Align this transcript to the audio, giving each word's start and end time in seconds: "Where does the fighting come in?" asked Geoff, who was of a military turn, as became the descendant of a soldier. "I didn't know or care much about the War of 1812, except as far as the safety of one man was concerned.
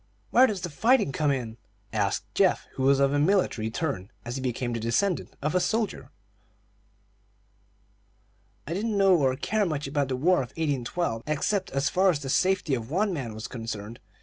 "Where 0.31 0.47
does 0.47 0.61
the 0.61 0.71
fighting 0.71 1.11
come 1.11 1.29
in?" 1.29 1.57
asked 1.93 2.23
Geoff, 2.33 2.65
who 2.73 2.81
was 2.81 2.99
of 2.99 3.13
a 3.13 3.19
military 3.19 3.69
turn, 3.69 4.09
as 4.25 4.39
became 4.39 4.73
the 4.73 4.79
descendant 4.79 5.35
of 5.43 5.53
a 5.53 5.59
soldier. 5.59 6.09
"I 8.65 8.73
didn't 8.73 8.97
know 8.97 9.15
or 9.15 9.35
care 9.35 9.63
much 9.63 9.85
about 9.85 10.07
the 10.07 10.15
War 10.15 10.37
of 10.37 10.49
1812, 10.57 11.21
except 11.27 11.69
as 11.69 11.89
far 11.91 12.09
as 12.09 12.17
the 12.19 12.29
safety 12.29 12.73
of 12.73 12.89
one 12.89 13.13
man 13.13 13.35
was 13.35 13.47
concerned. 13.47 13.99